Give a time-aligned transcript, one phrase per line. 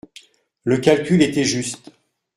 [0.63, 1.91] Le calcul était juste.